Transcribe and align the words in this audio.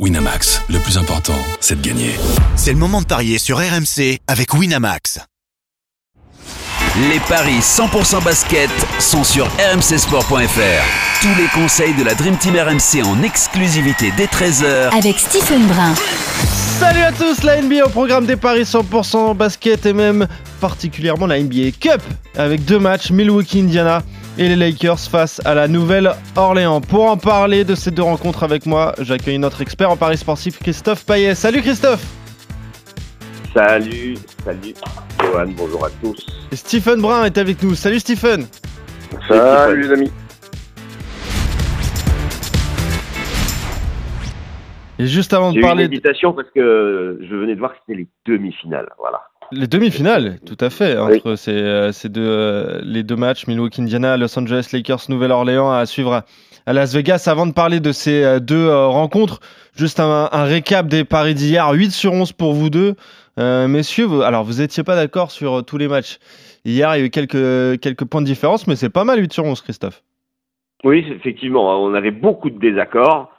Winamax, 0.00 0.60
le 0.70 0.80
plus 0.80 0.98
important, 0.98 1.38
c'est 1.60 1.80
de 1.80 1.86
gagner. 1.86 2.10
C'est 2.56 2.72
le 2.72 2.78
moment 2.78 3.00
de 3.00 3.06
parier 3.06 3.38
sur 3.38 3.58
RMC 3.58 4.18
avec 4.26 4.52
Winamax. 4.52 5.20
Les 7.12 7.20
paris 7.28 7.60
100% 7.60 8.24
basket 8.24 8.70
sont 8.98 9.22
sur 9.22 9.46
rmcsport.fr. 9.46 11.22
Tous 11.22 11.34
les 11.40 11.46
conseils 11.54 11.94
de 11.94 12.02
la 12.02 12.16
Dream 12.16 12.36
Team 12.36 12.56
RMC 12.56 13.04
en 13.06 13.22
exclusivité 13.22 14.12
dès 14.16 14.26
13h 14.26 14.98
avec 14.98 15.16
Stephen 15.16 15.64
Brun. 15.68 15.94
Salut 16.80 17.02
à 17.02 17.12
tous, 17.12 17.44
la 17.44 17.62
NBA 17.62 17.86
au 17.86 17.88
programme 17.88 18.26
des 18.26 18.34
paris 18.34 18.62
100% 18.62 19.36
basket 19.36 19.86
et 19.86 19.92
même 19.92 20.26
particulièrement 20.60 21.26
la 21.28 21.40
NBA 21.40 21.70
Cup 21.78 22.02
avec 22.36 22.64
deux 22.64 22.80
matchs 22.80 23.12
Milwaukee 23.12 23.60
Indiana 23.60 24.02
et 24.36 24.48
les 24.48 24.56
Lakers 24.56 24.98
face 24.98 25.40
à 25.44 25.54
la 25.54 25.68
Nouvelle-Orléans. 25.68 26.80
Pour 26.80 27.04
en 27.04 27.16
parler 27.16 27.64
de 27.64 27.74
ces 27.74 27.90
deux 27.90 28.02
rencontres 28.02 28.42
avec 28.42 28.66
moi, 28.66 28.94
j'accueille 29.00 29.38
notre 29.38 29.60
expert 29.60 29.90
en 29.90 29.96
paris 29.96 30.16
sportif 30.16 30.58
Christophe 30.58 31.04
Payet. 31.06 31.34
Salut 31.34 31.62
Christophe 31.62 32.04
Salut, 33.54 34.16
salut 34.44 34.74
Johan, 35.22 35.46
bonjour 35.56 35.86
à 35.86 35.90
tous. 36.02 36.26
Et 36.50 36.56
Stephen 36.56 37.00
Brun 37.00 37.24
est 37.24 37.38
avec 37.38 37.62
nous. 37.62 37.74
Salut 37.74 38.00
Stephen 38.00 38.46
Salut 39.28 39.82
les 39.82 39.92
amis 39.92 40.10
Et 44.98 45.06
juste 45.06 45.32
avant 45.32 45.50
de 45.50 45.56
J'ai 45.56 45.60
parler... 45.60 45.84
une 45.84 45.92
hésitation 45.92 46.32
parce 46.32 46.48
que 46.50 47.18
je 47.20 47.36
venais 47.36 47.54
de 47.54 47.58
voir 47.58 47.72
que 47.72 47.78
c'était 47.86 47.98
les 47.98 48.08
demi-finales, 48.26 48.88
voilà. 48.98 49.22
Les 49.52 49.66
demi-finales, 49.66 50.38
tout 50.46 50.56
à 50.60 50.70
fait, 50.70 50.96
entre 50.98 51.36
ces, 51.36 51.52
euh, 51.52 51.92
ces 51.92 52.08
deux, 52.08 52.26
euh, 52.26 52.80
les 52.82 53.02
deux 53.02 53.16
matchs, 53.16 53.46
Milwaukee-Indiana, 53.46 54.16
Los 54.16 54.38
Angeles 54.38 54.70
Lakers, 54.72 55.02
Nouvelle-Orléans, 55.08 55.70
à 55.70 55.86
suivre 55.86 56.24
à, 56.66 56.72
Las 56.72 56.94
Vegas. 56.94 57.24
Avant 57.26 57.46
de 57.46 57.52
parler 57.52 57.80
de 57.80 57.92
ces 57.92 58.24
euh, 58.24 58.40
deux 58.40 58.68
rencontres, 58.68 59.40
juste 59.76 60.00
un, 60.00 60.28
un 60.32 60.44
récap 60.44 60.86
des 60.86 61.04
paris 61.04 61.34
d'hier, 61.34 61.70
8 61.70 61.90
sur 61.90 62.12
11 62.12 62.32
pour 62.32 62.52
vous 62.54 62.70
deux. 62.70 62.94
Euh, 63.38 63.66
messieurs, 63.66 64.04
vous, 64.04 64.22
alors 64.22 64.44
vous 64.44 64.60
n'étiez 64.60 64.84
pas 64.84 64.96
d'accord 64.96 65.30
sur 65.30 65.64
tous 65.64 65.78
les 65.78 65.88
matchs. 65.88 66.18
Hier, 66.64 66.94
il 66.96 66.98
y 67.00 67.02
a 67.02 67.06
eu 67.06 67.10
quelques, 67.10 67.80
quelques 67.80 68.04
points 68.04 68.20
de 68.20 68.26
différence, 68.26 68.66
mais 68.66 68.76
c'est 68.76 68.90
pas 68.90 69.04
mal 69.04 69.18
8 69.18 69.32
sur 69.32 69.44
11, 69.44 69.60
Christophe. 69.60 70.02
Oui, 70.84 71.04
effectivement, 71.10 71.72
hein, 71.72 71.76
on 71.76 71.94
avait 71.94 72.10
beaucoup 72.10 72.50
de 72.50 72.58
désaccords. 72.58 73.30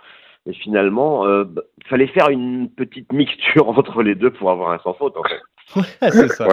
Et 0.48 0.53
finalement, 0.53 1.26
euh, 1.26 1.44
bah, 1.44 1.64
fallait 1.89 2.08
faire 2.08 2.30
une 2.30 2.70
petite 2.70 3.11
mixture 3.11 3.67
entre 3.78 4.03
les 4.03 4.16
deux 4.16 4.31
pour 4.31 4.52
avoir 4.52 4.72
un 4.72 4.80
sans 4.80 4.94
faute, 4.94 5.16
en 5.17 5.23
fait. 5.23 5.42
C'est 6.02 6.27
ça. 6.30 6.47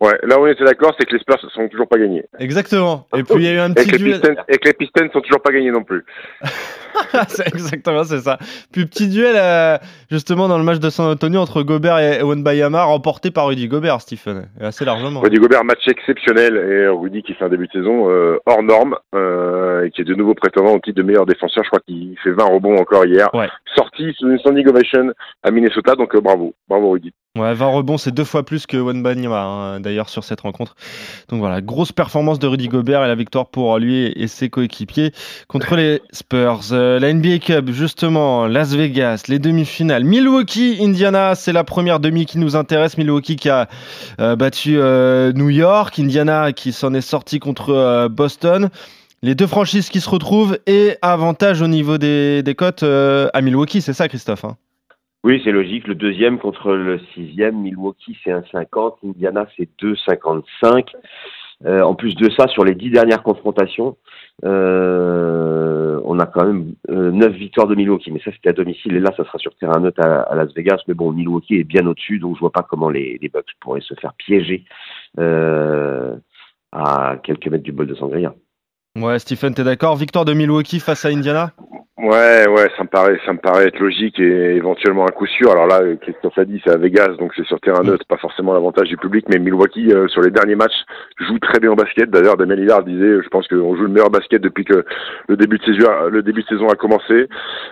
Ouais, 0.00 0.18
là 0.22 0.38
où 0.40 0.44
on 0.44 0.46
était 0.46 0.64
d'accord, 0.64 0.94
c'est 0.98 1.06
que 1.06 1.14
les 1.14 1.20
Spurs 1.20 1.38
ne 1.42 1.50
sont 1.50 1.68
toujours 1.68 1.86
pas 1.88 1.98
gagnés. 1.98 2.24
Exactement. 2.38 3.06
Et 3.14 3.22
puis 3.22 3.36
il 3.36 3.42
y 3.42 3.48
a 3.48 3.52
eu 3.52 3.58
un 3.58 3.70
Et 3.70 3.74
petit 3.74 3.90
que, 3.90 3.96
duel. 3.98 4.20
Pistons, 4.20 4.42
et 4.48 4.56
que 4.56 4.68
les 4.68 4.72
Pistons 4.72 5.10
sont 5.12 5.20
toujours 5.20 5.42
pas 5.42 5.52
gagnés 5.52 5.70
non 5.70 5.84
plus. 5.84 6.04
c'est 7.28 7.46
exactement, 7.46 8.04
c'est 8.04 8.20
ça. 8.20 8.38
Puis 8.72 8.86
petit 8.86 9.08
duel 9.08 9.34
euh, 9.36 9.76
justement 10.10 10.48
dans 10.48 10.58
le 10.58 10.64
match 10.64 10.78
de 10.78 10.88
San 10.90 11.06
Antonio 11.06 11.40
entre 11.40 11.62
Gobert 11.62 11.98
et 11.98 12.22
Wembayama, 12.22 12.84
remporté 12.84 13.30
par 13.30 13.48
Rudy 13.48 13.68
Gobert, 13.68 14.00
Stephen, 14.00 14.48
et 14.60 14.64
assez 14.64 14.84
largement. 14.84 15.20
Rudy 15.20 15.36
Gobert, 15.36 15.64
match 15.64 15.86
exceptionnel, 15.86 16.56
et 16.56 16.88
Rudy 16.88 17.22
qui 17.22 17.34
fait 17.34 17.44
un 17.44 17.48
début 17.48 17.66
de 17.66 17.72
saison 17.72 18.10
euh, 18.10 18.38
hors 18.46 18.62
norme, 18.62 18.96
euh, 19.14 19.84
et 19.84 19.90
qui 19.90 20.00
est 20.00 20.04
de 20.04 20.14
nouveau 20.14 20.34
prétendant 20.34 20.72
au 20.72 20.78
titre 20.78 20.96
de 20.96 21.02
meilleur 21.02 21.26
défenseur. 21.26 21.62
Je 21.64 21.68
crois 21.68 21.80
qu'il 21.86 22.16
fait 22.22 22.32
20 22.32 22.44
rebonds 22.44 22.76
encore 22.78 23.04
hier. 23.04 23.28
Ouais. 23.34 23.48
Sorti 23.76 24.12
sous 24.18 24.28
une 24.30 24.38
standing 24.38 24.66
ovation 24.68 25.12
à 25.42 25.50
Minnesota, 25.50 25.94
donc 25.94 26.14
euh, 26.14 26.20
bravo. 26.20 26.54
Bravo 26.68 26.90
Rudy. 26.92 27.12
Ouais, 27.38 27.54
20 27.54 27.66
rebonds, 27.66 27.96
c'est 27.96 28.12
deux 28.12 28.24
fois 28.24 28.42
plus 28.42 28.66
que 28.66 28.76
Wembanyama 28.76 29.40
hein, 29.40 29.80
d'ailleurs 29.90 30.08
sur 30.08 30.24
cette 30.24 30.40
rencontre. 30.40 30.76
Donc 31.28 31.40
voilà, 31.40 31.60
grosse 31.60 31.92
performance 31.92 32.38
de 32.38 32.46
Rudy 32.46 32.68
Gobert 32.68 33.04
et 33.04 33.08
la 33.08 33.14
victoire 33.14 33.46
pour 33.46 33.76
lui 33.78 34.06
et 34.06 34.28
ses 34.28 34.48
coéquipiers 34.48 35.12
contre 35.48 35.74
les 35.74 36.00
Spurs. 36.12 36.60
Euh, 36.72 36.98
la 37.00 37.12
NBA 37.12 37.38
Cup, 37.38 37.70
justement, 37.70 38.46
Las 38.46 38.74
Vegas, 38.74 39.24
les 39.28 39.38
demi-finales. 39.38 40.04
Milwaukee, 40.04 40.78
Indiana, 40.80 41.34
c'est 41.34 41.52
la 41.52 41.64
première 41.64 41.98
demi 41.98 42.24
qui 42.24 42.38
nous 42.38 42.54
intéresse. 42.54 42.96
Milwaukee 42.96 43.36
qui 43.36 43.48
a 43.48 43.68
euh, 44.20 44.36
battu 44.36 44.76
euh, 44.76 45.32
New 45.32 45.50
York, 45.50 45.98
Indiana 45.98 46.52
qui 46.52 46.72
s'en 46.72 46.94
est 46.94 47.00
sorti 47.00 47.40
contre 47.40 48.08
Boston. 48.08 48.70
Les 49.22 49.34
deux 49.34 49.46
franchises 49.46 49.90
qui 49.90 50.00
se 50.00 50.08
retrouvent 50.08 50.58
et 50.66 50.96
avantage 51.02 51.60
au 51.60 51.66
niveau 51.66 51.98
des, 51.98 52.54
cotes 52.56 52.84
à 52.84 53.40
Milwaukee, 53.42 53.82
c'est 53.82 53.92
ça 53.92 54.08
Christophe 54.08 54.44
hein? 54.44 54.56
Oui, 55.22 55.40
c'est 55.44 55.52
logique. 55.52 55.86
Le 55.86 55.94
deuxième 55.94 56.38
contre 56.38 56.72
le 56.72 56.98
sixième, 57.14 57.60
Milwaukee, 57.60 58.16
c'est 58.24 58.30
1,50. 58.30 58.96
Indiana, 59.04 59.46
c'est 59.56 59.68
2,55. 59.80 60.86
Euh, 61.66 61.82
en 61.82 61.94
plus 61.94 62.14
de 62.14 62.30
ça, 62.30 62.48
sur 62.48 62.64
les 62.64 62.74
dix 62.74 62.88
dernières 62.88 63.22
confrontations, 63.22 63.98
euh, 64.46 66.00
on 66.06 66.18
a 66.18 66.24
quand 66.24 66.46
même 66.46 66.74
euh, 66.88 67.10
9 67.10 67.32
victoires 67.34 67.66
de 67.66 67.74
Milwaukee. 67.74 68.10
Mais 68.10 68.20
ça, 68.24 68.32
c'était 68.32 68.48
à 68.48 68.54
domicile. 68.54 68.96
Et 68.96 69.00
là, 69.00 69.12
ça 69.14 69.24
sera 69.24 69.36
sur 69.38 69.54
terrain 69.56 69.78
neutre 69.80 70.00
à, 70.00 70.22
à 70.22 70.34
Las 70.34 70.54
Vegas. 70.54 70.80
Mais 70.88 70.94
bon, 70.94 71.12
Milwaukee 71.12 71.56
est 71.56 71.64
bien 71.64 71.86
au-dessus, 71.86 72.18
donc 72.18 72.36
je 72.36 72.40
vois 72.40 72.52
pas 72.52 72.66
comment 72.68 72.88
les, 72.88 73.18
les 73.20 73.28
Bucks 73.28 73.52
pourraient 73.60 73.82
se 73.82 73.94
faire 73.94 74.14
piéger 74.14 74.64
euh, 75.18 76.16
à 76.72 77.16
quelques 77.22 77.48
mètres 77.48 77.64
du 77.64 77.72
bol 77.72 77.86
de 77.86 77.94
Sangria. 77.94 78.34
Ouais, 78.98 79.18
Stephen, 79.18 79.54
t'es 79.54 79.64
d'accord? 79.64 79.96
Victoire 79.96 80.24
de 80.24 80.32
Milwaukee 80.32 80.80
face 80.80 81.04
à 81.04 81.08
Indiana? 81.08 81.52
Ouais, 82.02 82.48
ouais, 82.48 82.70
ça 82.78 82.82
me 82.82 82.88
paraît, 82.88 83.20
ça 83.26 83.32
me 83.34 83.38
paraît 83.38 83.66
être 83.66 83.78
logique 83.78 84.18
et 84.18 84.56
éventuellement 84.56 85.04
un 85.04 85.12
coup 85.12 85.26
sûr. 85.26 85.50
Alors 85.50 85.66
là, 85.66 85.80
Christophe 86.00 86.38
a 86.38 86.46
dit, 86.46 86.58
c'est 86.64 86.72
à 86.72 86.78
Vegas, 86.78 87.08
donc 87.18 87.32
c'est 87.36 87.44
sur 87.44 87.60
terrain 87.60 87.82
neutre, 87.82 88.06
pas 88.06 88.16
forcément 88.16 88.54
l'avantage 88.54 88.88
du 88.88 88.96
public, 88.96 89.26
mais 89.28 89.38
Milwaukee 89.38 89.92
euh, 89.92 90.08
sur 90.08 90.22
les 90.22 90.30
derniers 90.30 90.54
matchs 90.54 90.86
joue 91.18 91.38
très 91.38 91.60
bien 91.60 91.70
au 91.70 91.74
basket. 91.74 92.08
D'ailleurs, 92.08 92.38
Damien 92.38 92.54
Lillard 92.54 92.84
disait, 92.84 93.22
je 93.22 93.28
pense 93.28 93.46
qu'on 93.48 93.76
joue 93.76 93.82
le 93.82 93.88
meilleur 93.88 94.08
basket 94.08 94.40
depuis 94.40 94.64
que 94.64 94.82
le 95.28 95.36
début 95.36 95.58
de 95.58 95.64
saison, 95.64 95.90
le 96.10 96.22
début 96.22 96.42
de 96.42 96.48
saison 96.48 96.68
a 96.68 96.74
commencé. 96.74 97.28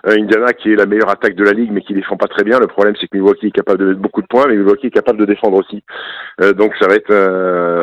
Euh, 0.07 0.17
Indiana, 0.19 0.53
qui 0.53 0.73
est 0.73 0.77
la 0.77 0.85
meilleure 0.85 1.11
attaque 1.11 1.35
de 1.35 1.45
la 1.45 1.53
ligue, 1.53 1.71
mais 1.73 1.81
qui 1.81 1.95
défend 1.95 2.19
pas 2.19 2.29
très 2.29 2.45
bien. 2.45 2.59
Le 2.59 2.67
problème, 2.67 2.97
c'est 3.01 3.07
que 3.07 3.17
Milwaukee 3.17 3.47
est 3.47 3.51
capable 3.51 3.79
de 3.79 3.87
mettre 3.87 4.01
beaucoup 4.01 4.21
de 4.21 4.27
points, 4.27 4.45
mais 4.47 4.57
Milwaukee 4.57 4.89
est 4.89 4.91
capable 4.91 5.21
de 5.21 5.25
défendre 5.25 5.57
aussi. 5.57 5.83
Euh, 6.43 6.53
donc 6.53 6.75
ça 6.79 6.87
va 6.87 6.97
être 6.97 7.11
euh, 7.11 7.78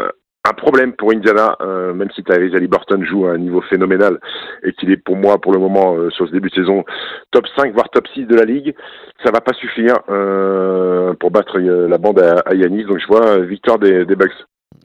problème 0.56 0.94
pour 0.94 1.12
Indiana, 1.12 1.56
euh, 1.62 1.94
même 1.94 2.10
si 2.12 2.24
Tyrese 2.24 2.56
Haliburton 2.56 3.04
joue 3.04 3.28
à 3.28 3.32
un 3.32 3.38
niveau 3.38 3.62
phénoménal 3.62 4.20
et 4.64 4.74
qu'il 4.74 4.92
est 4.92 4.98
pour 4.98 5.16
moi 5.16 5.40
pour 5.40 5.54
le 5.54 5.60
moment 5.60 5.96
euh, 5.96 6.10
sur 6.10 6.28
ce 6.28 6.32
début 6.32 6.50
de 6.50 6.56
saison 6.56 6.84
top 7.32 7.46
5 7.56 7.74
voire 7.74 7.90
top 7.90 8.08
6 8.14 8.26
de 8.26 8.36
la 8.36 8.46
ligue, 8.46 8.76
ça 9.24 9.32
va 9.32 9.42
pas 9.42 9.54
suffire 9.54 9.96
euh, 10.10 11.14
pour 11.14 11.32
battre 11.32 11.60
euh, 11.60 11.88
la 11.88 11.98
bande 11.98 12.20
à, 12.20 12.40
à 12.46 12.54
Yanis. 12.56 12.86
Donc 12.86 13.00
je 13.00 13.08
vois 13.08 13.40
victoire 13.40 13.80
des, 13.80 14.06
des 14.06 14.16
Bucks. 14.16 14.32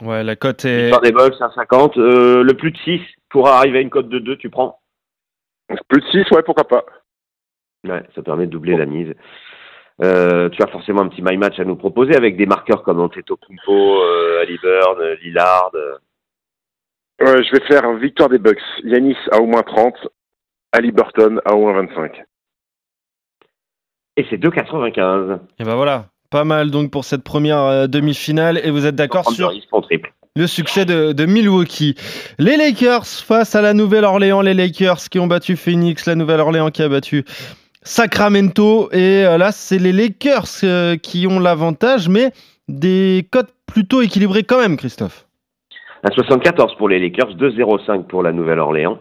Ouais, 0.03 0.25
la 0.25 0.37
cote 0.37 0.65
est. 0.65 0.83
Victoire 0.85 1.03
des 1.03 1.13
Bucks, 1.13 1.35
1,50. 1.35 1.99
Euh, 1.99 2.43
le 2.43 2.55
plus 2.55 2.71
de 2.73 2.79
6 2.79 3.01
pour 3.29 3.49
arriver 3.49 3.79
à 3.79 3.81
une 3.83 3.91
cote 3.91 4.09
de 4.09 4.19
2, 4.19 4.37
tu 4.37 4.51
prends? 4.51 4.79
Plus 5.89 6.01
de 6.01 6.25
6, 6.25 6.31
ouais, 6.33 6.43
pourquoi 6.43 6.67
pas. 6.67 6.85
Ouais, 7.87 8.03
ça 8.15 8.23
permet 8.23 8.47
de 8.47 8.51
doubler 8.51 8.77
la 8.77 8.87
mise. 8.87 9.15
Euh, 10.03 10.49
tu 10.49 10.62
as 10.62 10.66
forcément 10.66 11.03
un 11.03 11.09
petit 11.09 11.22
my 11.22 11.37
match 11.37 11.59
à 11.59 11.65
nous 11.65 11.77
proposer 11.77 12.16
avec 12.16 12.37
des 12.37 12.47
marqueurs 12.47 12.83
comme 12.83 13.00
Antetokounmpo, 13.00 14.03
euh, 14.03 14.41
Halliburton, 14.43 15.00
euh, 15.00 15.16
Lillard. 15.22 15.71
euh. 15.75 15.97
Je 17.21 17.53
vais 17.53 17.66
faire 17.66 17.93
victoire 17.94 18.31
des 18.31 18.39
Bucks. 18.39 18.62
Yanis 18.83 19.16
à 19.31 19.41
au 19.41 19.47
moins 19.47 19.62
30, 19.62 19.94
Haliburton 20.72 21.41
à 21.44 21.55
au 21.55 21.60
moins 21.60 21.83
25. 21.83 22.22
Et 24.16 24.27
c'est 24.31 24.39
2,95. 24.39 25.39
Et 25.59 25.65
ben 25.65 25.75
voilà, 25.75 26.06
pas 26.31 26.44
mal 26.44 26.71
donc 26.71 26.91
pour 26.91 27.05
cette 27.05 27.22
première 27.22 27.60
euh, 27.60 27.87
demi-finale. 27.87 28.59
Et 28.65 28.71
vous 28.71 28.87
êtes 28.87 28.94
d'accord 28.97 29.31
sur 29.31 29.53
le 30.37 30.47
succès 30.47 30.84
de, 30.87 31.12
de 31.12 31.27
Milwaukee. 31.27 31.94
Les 32.39 32.56
Lakers 32.56 33.06
face 33.06 33.55
à 33.55 33.60
la 33.60 33.75
Nouvelle-Orléans. 33.75 34.41
Les 34.41 34.55
Lakers 34.55 35.09
qui 35.10 35.19
ont 35.19 35.27
battu 35.27 35.56
Phoenix, 35.56 36.06
la 36.06 36.15
Nouvelle-Orléans 36.15 36.71
qui 36.71 36.83
a 36.83 36.89
battu 36.89 37.25
Sacramento. 37.83 38.91
Et 38.93 39.25
euh, 39.27 39.39
là, 39.39 39.53
c'est 39.53 39.79
les 39.79 39.93
Lakers 39.93 40.47
euh, 40.65 40.97
qui 40.97 41.27
ont 41.27 41.39
l'avantage, 41.39 42.09
mais 42.09 42.33
des 42.69 43.27
cotes 43.31 43.53
plutôt 43.67 44.03
équilibrées 44.03 44.45
quand 44.45 44.61
même, 44.61 44.77
Christophe. 44.77 45.27
1,74 46.05 46.77
pour 46.77 46.89
les 46.89 46.99
Lakers, 46.99 47.35
2,05 47.37 48.05
pour 48.05 48.23
la 48.23 48.33
Nouvelle-Orléans. 48.33 48.99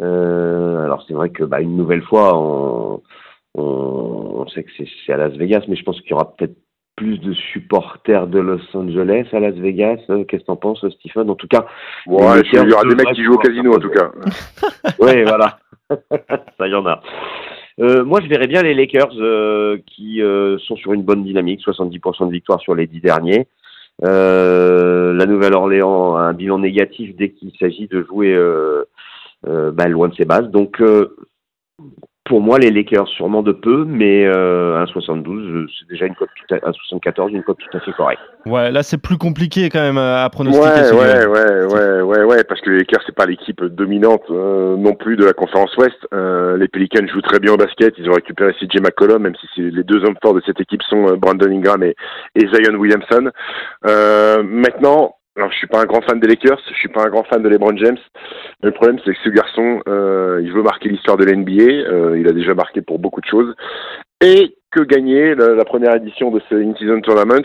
Euh, 0.00 0.84
alors 0.84 1.04
c'est 1.08 1.14
vrai 1.14 1.30
que 1.30 1.42
bah, 1.42 1.60
une 1.60 1.76
nouvelle 1.76 2.02
fois, 2.02 2.38
on, 2.38 3.02
on, 3.56 3.62
on 3.62 4.48
sait 4.48 4.62
que 4.62 4.70
c'est 4.76 4.86
c'est 5.04 5.12
à 5.12 5.16
Las 5.16 5.32
Vegas, 5.32 5.62
mais 5.66 5.74
je 5.74 5.82
pense 5.82 6.00
qu'il 6.00 6.10
y 6.10 6.14
aura 6.14 6.36
peut-être 6.36 6.54
plus 6.94 7.18
de 7.18 7.32
supporters 7.32 8.26
de 8.26 8.38
Los 8.38 8.60
Angeles 8.74 9.26
à 9.32 9.40
Las 9.40 9.54
Vegas. 9.54 9.98
Qu'est-ce 10.06 10.42
que 10.42 10.46
t'en 10.46 10.56
penses, 10.56 10.84
Stephen? 10.98 11.30
En 11.30 11.34
tout 11.34 11.48
cas, 11.48 11.66
Ouais, 12.06 12.36
Les 12.36 12.42
Lakers 12.42 12.64
il 12.64 12.70
y 12.70 12.72
aura 12.72 12.82
des 12.84 12.94
mecs 12.94 13.12
qui 13.14 13.24
jouent 13.24 13.34
au 13.34 13.38
casino 13.38 13.74
en 13.74 13.78
tout 13.78 13.90
cas. 13.90 14.10
oui, 15.00 15.22
voilà. 15.24 15.58
Ça 16.58 16.68
y 16.68 16.74
en 16.74 16.86
a. 16.86 17.00
Euh, 17.80 18.04
moi, 18.04 18.20
je 18.20 18.26
verrais 18.28 18.46
bien 18.46 18.62
les 18.62 18.74
Lakers 18.74 19.14
euh, 19.18 19.78
qui 19.86 20.20
euh, 20.22 20.58
sont 20.58 20.76
sur 20.76 20.92
une 20.92 21.02
bonne 21.02 21.22
dynamique, 21.22 21.60
70% 21.60 22.26
de 22.26 22.32
victoire 22.32 22.60
sur 22.60 22.74
les 22.74 22.86
dix 22.86 23.00
derniers. 23.00 23.46
Euh, 24.04 25.12
la 25.12 25.26
Nouvelle-Orléans 25.26 26.16
a 26.16 26.22
un 26.22 26.32
bilan 26.32 26.58
négatif 26.58 27.14
dès 27.16 27.30
qu'il 27.30 27.52
s'agit 27.58 27.88
de 27.88 28.02
jouer 28.02 28.34
euh, 28.34 28.84
bah, 29.44 29.86
loin 29.88 30.08
de 30.08 30.14
ses 30.14 30.24
bases. 30.24 30.50
Donc, 30.50 30.82
pour 32.28 32.40
moi, 32.42 32.58
les 32.58 32.70
Lakers, 32.70 33.08
sûrement 33.08 33.42
de 33.42 33.52
peu, 33.52 33.84
mais 33.86 34.26
euh, 34.26 34.84
1,72, 34.84 35.66
c'est 35.78 35.88
déjà 35.88 36.06
une 36.06 36.14
cote 36.14 36.28
tout 36.36 36.54
à, 36.54 36.58
1,74, 36.58 37.30
une 37.30 37.42
cote 37.42 37.56
tout 37.58 37.76
à 37.76 37.80
fait 37.80 37.92
correcte. 37.92 38.20
Ouais, 38.46 38.70
là 38.70 38.82
c'est 38.82 38.98
plus 38.98 39.18
compliqué 39.18 39.68
quand 39.68 39.80
même 39.80 39.98
à 39.98 40.28
pronostiquer. 40.30 40.94
Ouais, 40.94 41.26
ouais, 41.26 41.26
ouais, 41.26 41.64
ouais, 41.64 42.02
ouais, 42.02 42.24
ouais, 42.24 42.44
parce 42.44 42.60
que 42.60 42.70
les 42.70 42.78
Lakers 42.78 43.02
c'est 43.04 43.14
pas 43.14 43.26
l'équipe 43.26 43.62
dominante 43.64 44.22
euh, 44.30 44.76
non 44.76 44.94
plus 44.94 45.16
de 45.16 45.24
la 45.24 45.32
conférence 45.32 45.74
Ouest. 45.76 45.96
Euh, 46.14 46.56
les 46.56 46.68
Pelicans 46.68 47.06
jouent 47.12 47.22
très 47.22 47.40
bien 47.40 47.52
au 47.52 47.56
basket, 47.56 47.94
ils 47.98 48.08
ont 48.08 48.14
récupéré 48.14 48.52
CJ 48.54 48.80
McCollum, 48.80 49.22
même 49.22 49.34
si 49.54 49.62
les 49.70 49.82
deux 49.82 50.04
hommes 50.04 50.16
forts 50.22 50.34
de 50.34 50.42
cette 50.46 50.60
équipe 50.60 50.82
sont 50.82 51.08
euh, 51.08 51.16
Brandon 51.16 51.50
Ingram 51.50 51.82
et, 51.82 51.96
et 52.36 52.46
Zion 52.48 52.74
Williamson. 52.74 53.30
maintenant, 53.82 55.17
alors, 55.38 55.52
je 55.52 55.56
suis 55.58 55.68
pas 55.68 55.80
un 55.80 55.84
grand 55.84 56.00
fan 56.00 56.18
des 56.18 56.26
Lakers, 56.26 56.60
je 56.68 56.74
suis 56.74 56.88
pas 56.88 57.04
un 57.04 57.10
grand 57.10 57.22
fan 57.22 57.40
de 57.40 57.48
LeBron 57.48 57.76
James. 57.76 57.98
Mais 58.60 58.70
le 58.70 58.72
problème, 58.72 58.98
c'est 59.04 59.12
que 59.12 59.20
ce 59.22 59.28
garçon, 59.28 59.80
euh, 59.88 60.40
il 60.42 60.52
veut 60.52 60.64
marquer 60.64 60.88
l'histoire 60.88 61.16
de 61.16 61.24
l'NBA. 61.24 61.62
Euh, 61.62 62.18
il 62.18 62.26
a 62.26 62.32
déjà 62.32 62.54
marqué 62.54 62.82
pour 62.82 62.98
beaucoup 62.98 63.20
de 63.20 63.26
choses. 63.26 63.54
Et 64.20 64.56
que 64.72 64.80
gagner 64.82 65.36
la, 65.36 65.64
première 65.64 65.94
édition 65.94 66.32
de 66.32 66.42
ce 66.50 66.56
In-Season 66.56 67.00
Tournament? 67.02 67.44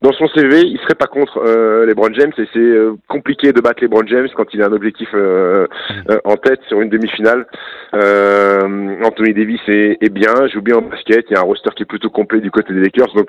Dans 0.00 0.12
son 0.12 0.26
CV, 0.28 0.62
il 0.62 0.78
serait 0.78 0.94
pas 0.94 1.06
contre 1.06 1.36
euh, 1.46 1.84
LeBron 1.84 2.14
James 2.14 2.32
et 2.38 2.48
c'est 2.54 2.58
euh, 2.58 2.94
compliqué 3.08 3.52
de 3.52 3.60
battre 3.60 3.82
LeBron 3.82 4.06
James 4.06 4.28
quand 4.34 4.46
il 4.54 4.62
a 4.62 4.68
un 4.68 4.72
objectif 4.72 5.10
en 5.12 6.36
tête 6.36 6.60
sur 6.66 6.80
une 6.80 6.88
demi-finale. 6.88 7.46
Anthony 7.92 9.34
Davis 9.34 9.60
est, 9.68 10.12
bien, 10.12 10.46
joue 10.46 10.62
bien 10.62 10.76
en 10.76 10.82
basket, 10.82 11.26
il 11.28 11.34
y 11.34 11.36
a 11.36 11.40
un 11.40 11.44
roster 11.44 11.70
qui 11.76 11.82
est 11.82 11.86
plutôt 11.86 12.08
complet 12.08 12.40
du 12.40 12.50
côté 12.50 12.72
des 12.72 12.80
Lakers, 12.80 13.12
donc 13.14 13.28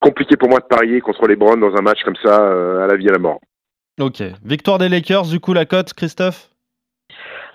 compliqué 0.00 0.36
pour 0.36 0.48
moi 0.48 0.58
de 0.58 0.66
parier 0.66 1.00
contre 1.00 1.28
LeBron 1.28 1.58
dans 1.58 1.76
un 1.76 1.82
match 1.82 2.02
comme 2.02 2.16
ça 2.24 2.82
à 2.82 2.88
la 2.88 2.96
vie 2.96 3.06
et 3.06 3.10
à 3.10 3.12
la 3.12 3.20
mort. 3.20 3.38
Ok. 4.00 4.22
Victoire 4.44 4.78
des 4.78 4.88
Lakers, 4.88 5.26
du 5.26 5.40
coup, 5.40 5.52
la 5.52 5.66
cote, 5.66 5.92
Christophe? 5.94 6.48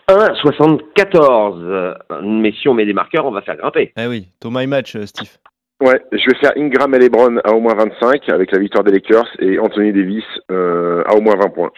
1,74. 0.09 2.21
Mais 2.23 2.51
si 2.53 2.69
on 2.69 2.73
met 2.73 2.85
des 2.85 2.93
marqueurs, 2.93 3.25
on 3.25 3.31
va 3.31 3.41
faire 3.41 3.57
grimper. 3.57 3.91
Eh 3.97 4.07
oui, 4.07 4.29
Thomas 4.39 4.61
et 4.61 4.67
match, 4.67 4.97
Steve. 5.05 5.37
Ouais, 5.81 6.01
je 6.11 6.29
vais 6.29 6.37
faire 6.39 6.53
Ingram 6.57 6.93
et 6.95 6.99
Lebron 6.99 7.37
à 7.43 7.51
au 7.51 7.59
moins 7.59 7.75
25 7.75 8.29
avec 8.29 8.51
la 8.51 8.59
victoire 8.59 8.83
des 8.83 8.91
Lakers 8.91 9.27
et 9.39 9.59
Anthony 9.59 9.93
Davis 9.93 10.23
euh, 10.49 11.03
à 11.05 11.15
au 11.15 11.21
moins 11.21 11.35
20 11.35 11.49
points. 11.49 11.71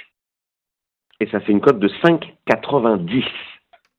Et 1.20 1.28
ça 1.28 1.42
fait 1.42 1.52
une 1.52 1.60
cote 1.60 1.80
de 1.80 1.90
5,90. 2.02 3.26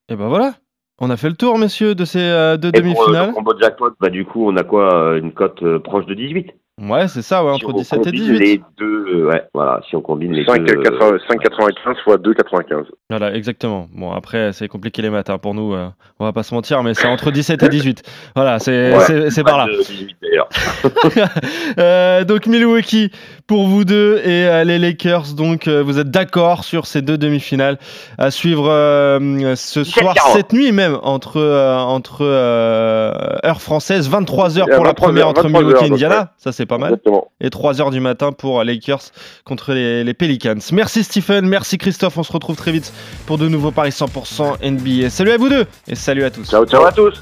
Et 0.09 0.15
ben 0.15 0.27
voilà, 0.27 0.53
on 0.99 1.09
a 1.09 1.17
fait 1.17 1.29
le 1.29 1.35
tour, 1.35 1.57
messieurs, 1.57 1.93
de 1.93 2.05
ces 2.05 2.19
euh, 2.19 2.57
deux 2.57 2.71
demi-finales. 2.71 3.27
Pour, 3.27 3.43
combo 3.43 3.59
jackpot, 3.59 3.91
bah, 3.99 4.09
du 4.09 4.25
coup, 4.25 4.47
on 4.47 4.55
a 4.55 4.63
quoi 4.63 4.93
euh, 4.93 5.19
Une 5.19 5.33
cote 5.33 5.61
euh, 5.63 5.79
proche 5.79 6.05
de 6.05 6.15
18 6.15 6.51
Ouais, 6.81 7.07
c'est 7.07 7.21
ça, 7.21 7.45
ouais, 7.45 7.51
entre 7.51 7.73
17 7.73 8.07
et 8.07 8.11
18. 8.11 8.39
les 8.39 8.61
deux, 8.77 9.05
euh, 9.07 9.27
ouais, 9.27 9.43
voilà, 9.53 9.81
si 9.87 9.95
on 9.95 10.01
combine 10.01 10.31
les 10.31 10.45
5, 10.45 10.63
deux. 10.63 10.81
5,95 10.81 12.03
fois 12.03 12.17
2,95. 12.17 12.85
Voilà, 13.07 13.35
exactement. 13.35 13.87
Bon, 13.93 14.11
après, 14.11 14.51
c'est 14.51 14.67
compliqué 14.67 15.03
les 15.03 15.11
maths 15.11 15.29
hein, 15.29 15.37
pour 15.37 15.53
nous, 15.53 15.75
euh, 15.75 15.89
on 16.19 16.25
va 16.25 16.33
pas 16.33 16.41
se 16.41 16.55
mentir, 16.55 16.81
mais 16.81 16.95
c'est 16.95 17.07
entre 17.07 17.29
17 17.29 17.61
et 17.61 17.69
18. 17.69 18.03
Voilà, 18.35 18.57
c'est 18.57 18.97
ouais, 18.97 19.29
c'est 19.29 19.43
par 19.43 19.59
là. 19.59 19.67
18 19.67 20.15
euh, 21.77 22.23
donc 22.23 22.47
Milwaukee 22.47 23.11
pour 23.51 23.67
vous 23.67 23.83
deux 23.83 24.21
et 24.23 24.47
euh, 24.47 24.63
les 24.63 24.79
Lakers, 24.79 25.33
donc 25.33 25.67
euh, 25.67 25.83
vous 25.83 25.99
êtes 25.99 26.09
d'accord 26.09 26.63
sur 26.63 26.85
ces 26.85 27.01
deux 27.01 27.17
demi-finales 27.17 27.77
à 28.17 28.31
suivre 28.31 28.69
euh, 28.69 29.57
ce 29.57 29.83
soir, 29.83 30.15
cette 30.31 30.53
nuit 30.53 30.71
même, 30.71 30.97
entre, 31.03 31.41
entre 31.41 32.23
heure 32.23 33.61
française, 33.61 34.09
23h 34.09 34.73
pour 34.73 34.85
la 34.85 34.93
première 34.93 35.27
entre 35.27 35.49
Milwaukee 35.49 35.83
et 35.83 35.91
Indiana, 35.91 36.31
ça 36.37 36.53
c'est 36.53 36.65
pas 36.65 36.77
mal. 36.77 36.93
Exactement. 36.93 37.27
Et 37.41 37.49
3h 37.49 37.91
du 37.91 37.99
matin 37.99 38.31
pour 38.31 38.63
Lakers 38.63 39.01
contre 39.43 39.73
les, 39.73 40.05
les, 40.05 40.13
Pelicans. 40.13 40.55
Merci 40.71 41.03
Stephen, 41.03 41.45
merci 41.45 41.77
Christophe, 41.77 42.17
on 42.17 42.23
se 42.23 42.31
retrouve 42.31 42.55
très 42.55 42.71
vite 42.71 42.93
pour 43.25 43.37
de 43.37 43.49
nouveaux 43.49 43.71
paris 43.71 43.89
100% 43.89 44.65
NBA. 44.65 45.09
Salut 45.09 45.31
à 45.31 45.37
vous 45.37 45.49
deux 45.49 45.65
et 45.89 45.95
salut 45.95 46.23
à 46.23 46.29
tous. 46.29 46.49
Ciao, 46.49 46.65
ciao 46.65 46.85
à 46.85 46.93
tous. 46.93 47.21